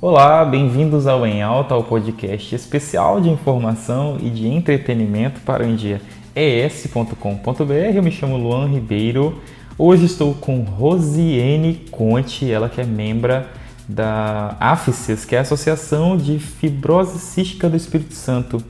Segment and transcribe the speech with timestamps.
[0.00, 5.74] Olá, bem-vindos ao Em Alta, ao podcast especial de informação e de entretenimento para o
[5.74, 6.00] dia
[6.36, 7.72] es.com.br.
[7.72, 9.42] Eu me chamo Luan Ribeiro.
[9.76, 13.42] Hoje estou com Rosiane Conte, ela que é membro
[13.88, 18.62] da AFCES, que é a Associação de Fibrose Cística do Espírito Santo.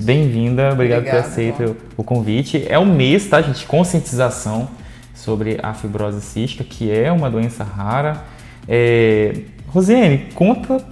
[0.00, 2.66] Bem-vinda, obrigado Obrigada, por aceito o convite.
[2.68, 3.64] É um mês, tá, gente?
[3.66, 4.68] Conscientização
[5.14, 8.24] sobre a fibrose cística, que é uma doença rara.
[8.68, 9.42] É...
[9.68, 10.84] Rosiane, conta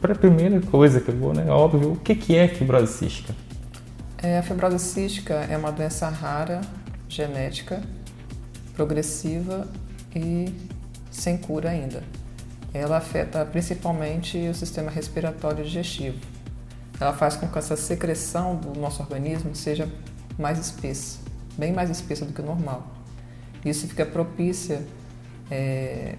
[0.00, 1.50] para a primeira coisa que eu vou, né?
[1.50, 3.34] Óbvio, o que, que é fibrose cística?
[4.22, 6.60] É, a fibrose cística é uma doença rara,
[7.08, 7.82] genética,
[8.74, 9.68] progressiva
[10.14, 10.54] e
[11.10, 12.02] sem cura ainda.
[12.72, 16.18] Ela afeta principalmente o sistema respiratório e digestivo.
[17.00, 19.88] Ela faz com que essa secreção do nosso organismo seja
[20.38, 21.18] mais espessa,
[21.58, 22.86] bem mais espessa do que o normal.
[23.64, 24.82] Isso fica propícia
[25.50, 26.14] é,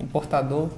[0.00, 0.70] o portador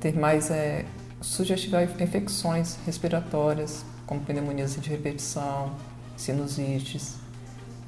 [0.00, 0.84] ter mais é,
[1.20, 5.76] sugestividade a infecções respiratórias, como pneumonias de repetição,
[6.16, 7.16] sinusites,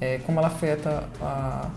[0.00, 1.70] é, como ela afeta a,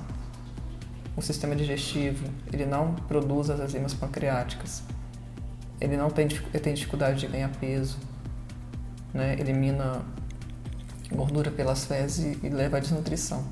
[1.16, 4.84] o sistema digestivo, ele não produz as enzimas pancreáticas,
[5.80, 7.98] ele não tem, ele tem dificuldade de ganhar peso,
[9.14, 10.02] né, elimina
[11.12, 13.46] gordura pelas fezes e, e leva à desnutrição.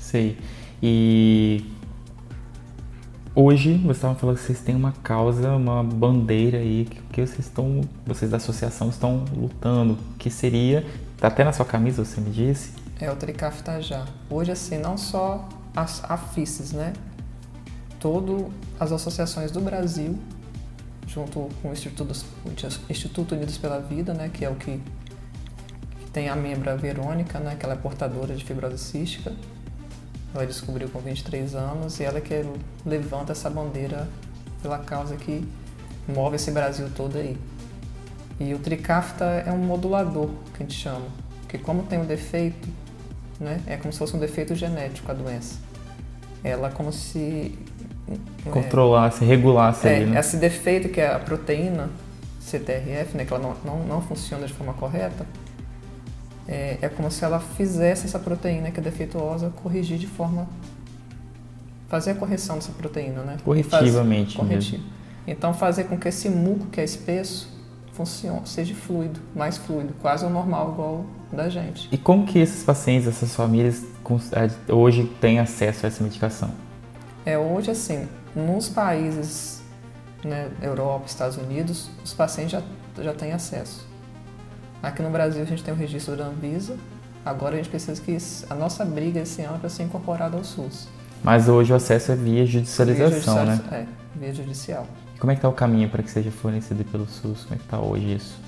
[0.00, 0.38] Sei.
[0.82, 1.75] E
[3.36, 7.40] hoje você estava falando que vocês têm uma causa, uma bandeira aí que, que vocês
[7.40, 10.84] estão, vocês da associação estão lutando, que seria,
[11.18, 12.72] tá até na sua camisa, você me disse?
[12.98, 14.06] É o Tricaftajá.
[14.30, 16.94] Hoje assim, não só as AFICES, né?
[18.00, 18.46] Todas
[18.80, 20.18] as associações do Brasil,
[21.06, 22.16] junto com o Instituto,
[22.88, 24.30] Instituto Unidos pela Vida, né?
[24.32, 24.80] Que é o que,
[26.00, 27.54] que tem a membra Verônica, né?
[27.54, 29.30] Que ela é portadora de fibrose cística
[30.36, 32.44] ela descobriu com 23 anos e ela que
[32.84, 34.08] levanta essa bandeira
[34.62, 35.46] pela causa que
[36.08, 37.36] move esse Brasil todo aí.
[38.38, 41.06] E o tricafta é um modulador, que a gente chama,
[41.48, 42.68] que como tem um defeito,
[43.40, 45.58] né, é como se fosse um defeito genético a doença.
[46.44, 47.58] Ela como se...
[48.50, 50.20] Controlasse, é, regulasse é, ali, né?
[50.20, 51.90] Esse defeito que é a proteína
[52.40, 55.26] CTRF, né, que ela não, não, não funciona de forma correta,
[56.48, 60.48] é, é como se ela fizesse essa proteína que é defeituosa corrigir de forma.
[61.88, 63.36] fazer a correção dessa proteína, né?
[63.44, 64.36] Corretivamente.
[64.36, 64.82] Faz, corretivo.
[65.26, 67.54] Então, fazer com que esse muco que é espesso
[67.92, 71.88] funcione, seja fluido, mais fluido, quase o normal, igual da gente.
[71.90, 73.84] E como que esses pacientes, essas famílias,
[74.32, 76.50] é, hoje têm acesso a essa medicação?
[77.24, 79.62] É, hoje, assim, nos países,
[80.22, 82.62] né, Europa, Estados Unidos, os pacientes já,
[83.02, 83.86] já têm acesso.
[84.86, 86.76] Aqui no Brasil a gente tem o registro da Anvisa,
[87.24, 88.16] agora a gente precisa que
[88.48, 90.86] a nossa briga esse ano é para ser incorporada ao SUS.
[91.24, 93.60] Mas hoje o acesso é via judicialização, via né?
[93.72, 93.86] É,
[94.16, 94.86] via judicial.
[95.18, 97.42] Como é que está o caminho para que seja fornecido pelo SUS?
[97.42, 98.38] Como é que está hoje isso?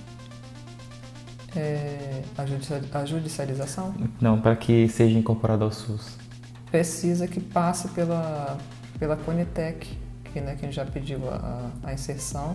[1.57, 3.93] É, a, judicialização?
[4.21, 6.17] Não, para que seja incorporado ao SUS.
[6.71, 8.57] Precisa que passe pela,
[8.97, 9.89] pela Conitec,
[10.33, 12.55] que, né, que a gente já pediu a, a inserção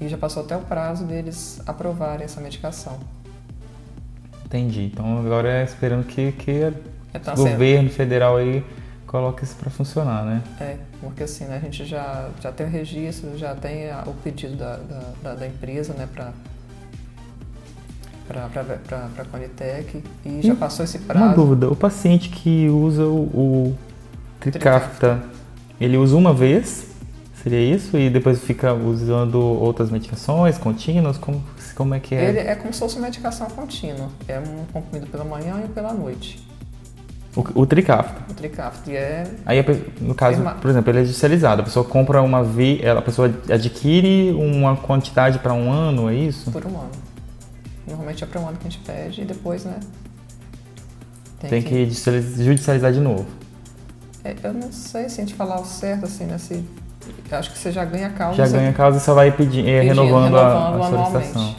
[0.00, 2.98] e já passou até o prazo deles aprovarem essa medicação.
[4.44, 4.84] Entendi.
[4.92, 6.72] Então agora é esperando que, que
[7.14, 8.64] o governo assim, federal aí
[9.06, 10.42] coloque isso para funcionar, né?
[10.60, 14.14] É, porque assim, né, a gente já, já tem o registro, já tem a, o
[14.14, 14.78] pedido da,
[15.22, 16.32] da, da empresa, né, para
[18.28, 21.24] para a Conitec e, já passou esse prazo.
[21.24, 23.78] Uma dúvida, o paciente que usa o, o
[24.40, 25.22] Tricafta,
[25.80, 26.95] ele usa uma vez
[27.46, 27.96] Seria isso?
[27.96, 31.16] E depois fica usando outras medicações contínuas?
[31.16, 31.40] Como,
[31.76, 32.24] como é que é?
[32.24, 34.08] Ele é como se fosse medicação contínua.
[34.26, 36.44] É um comprimido pela manhã e pela noite.
[37.36, 38.20] O, o Tricafta?
[38.28, 38.90] O Tricafta.
[38.90, 39.30] É...
[39.46, 39.64] Aí,
[40.00, 41.60] no caso, por exemplo, ele é judicializado.
[41.60, 42.42] A pessoa compra uma...
[42.42, 42.84] Vi...
[42.84, 46.50] A pessoa adquire uma quantidade para um ano, é isso?
[46.50, 46.90] Por um ano.
[47.86, 49.78] Normalmente é para um ano que a gente pede e depois, né?
[51.38, 51.86] Tem, tem que...
[51.86, 53.24] que judicializar de novo.
[54.24, 56.38] É, eu não sei se a gente falar o certo, assim, né?
[56.38, 56.64] Se
[57.30, 58.36] acho que você já ganha causa.
[58.36, 61.56] Já ganha causa e só vai pedir, é, renovando, renovando, a, a solicitação.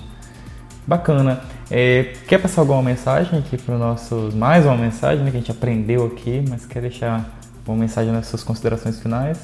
[0.85, 1.41] Bacana.
[1.69, 4.33] É, quer passar alguma mensagem aqui para os nossos.
[4.33, 8.27] Mais uma mensagem né, que a gente aprendeu aqui, mas quer deixar uma mensagem nas
[8.27, 9.37] suas considerações finais?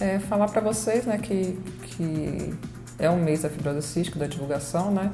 [0.00, 2.54] É, falar para vocês né, que, que
[2.98, 5.10] é um mês da fibrose cística, da divulgação, né?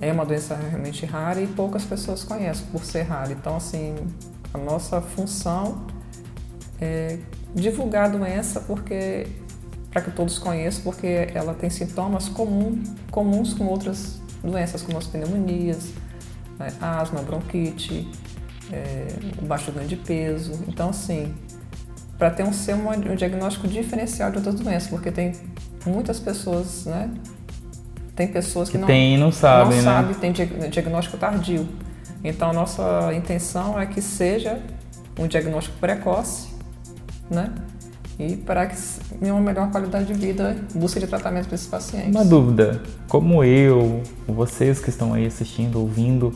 [0.00, 3.32] É uma doença realmente rara e poucas pessoas conhecem por ser rara.
[3.32, 3.96] Então, assim,
[4.54, 5.84] a nossa função
[6.80, 7.18] é
[7.54, 9.26] divulgar a doença porque
[9.90, 12.80] para que todos conheçam, porque ela tem sintomas comum,
[13.10, 15.90] comuns com outras doenças, como as pneumonias,
[16.58, 18.08] né, asma, bronquite,
[18.72, 19.08] é,
[19.42, 20.52] o baixo ganho de peso.
[20.68, 21.34] Então, assim,
[22.16, 25.32] para ter um, ser um, um diagnóstico diferencial de outras doenças, porque tem
[25.84, 27.10] muitas pessoas, né?
[28.14, 29.90] Tem pessoas que, Que não, tem não sabem, não né?
[29.90, 31.66] sabe, tem diag- diagnóstico tardio.
[32.22, 34.60] Então, a nossa intenção é que seja
[35.18, 36.48] um diagnóstico precoce,
[37.30, 37.52] né?
[38.18, 38.76] E para que
[39.18, 42.14] tenha uma melhor qualidade de vida, busca de tratamento para esses pacientes.
[42.14, 46.32] Uma dúvida, como eu, vocês que estão aí assistindo, ouvindo,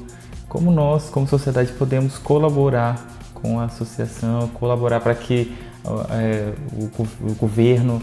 [0.48, 5.54] como nós, como sociedade, podemos colaborar com a associação, colaborar para que
[6.10, 8.00] é, o, o governo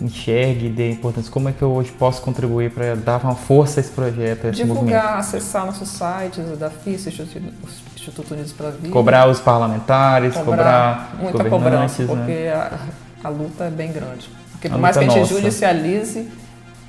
[0.00, 1.30] enxergue e dê importância?
[1.30, 4.50] Como é que eu hoje posso contribuir para dar uma força a esse projeto, a
[4.50, 4.86] esse movimento?
[4.86, 8.90] Divulgar, acessar nossos sites, o da FIS, Instituto, Unidos para a Vida.
[8.90, 12.52] Cobrar os parlamentares, cobrar, os muita cobrança, governantes, porque né?
[12.52, 12.78] a,
[13.24, 14.28] a luta é bem grande.
[14.52, 15.42] Porque por mais que a luta gente nossa.
[15.42, 16.28] judicialize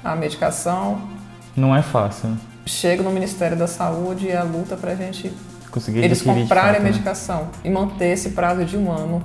[0.04, 1.02] a medicação,
[1.56, 2.38] Não é fácil né?
[2.66, 5.32] chega no Ministério da Saúde e a luta para a gente
[5.72, 6.92] conseguir eles comprarem fato, a né?
[6.92, 9.24] medicação e manter esse prazo de um ano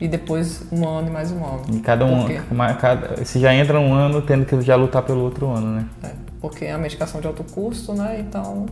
[0.00, 1.62] e depois um ano e mais um ano.
[1.72, 5.20] E cada um, uma- cada, se já entra um ano, tendo que já lutar pelo
[5.20, 5.84] outro ano, né?
[6.02, 6.10] É,
[6.40, 8.18] porque é a medicação de alto custo, né?
[8.20, 8.66] Então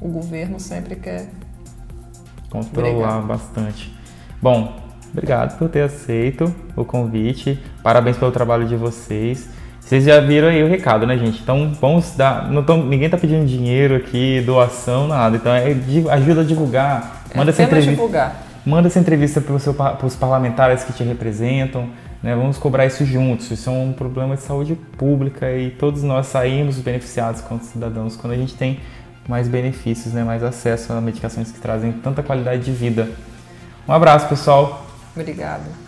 [0.00, 1.28] o governo sempre quer.
[2.50, 3.92] Controlar bastante.
[4.40, 4.76] Bom,
[5.10, 7.58] obrigado por ter aceito o convite.
[7.82, 9.48] Parabéns pelo trabalho de vocês.
[9.80, 11.40] Vocês já viram aí o recado, né, gente?
[11.42, 12.50] Então vamos dar.
[12.50, 15.36] Não tão, ninguém tá pedindo dinheiro aqui, doação, nada.
[15.36, 15.76] Então é,
[16.12, 17.22] ajuda a divulgar.
[17.34, 17.90] Manda é essa entrevista.
[17.92, 18.45] divulgar.
[18.66, 21.88] Manda essa entrevista para os parlamentares que te representam.
[22.20, 22.34] Né?
[22.34, 23.48] Vamos cobrar isso juntos.
[23.52, 28.32] Isso é um problema de saúde pública e todos nós saímos beneficiados como cidadãos quando
[28.32, 28.80] a gente tem
[29.28, 30.24] mais benefícios, né?
[30.24, 33.08] mais acesso a medicações que trazem tanta qualidade de vida.
[33.86, 34.84] Um abraço, pessoal.
[35.14, 35.85] Obrigada.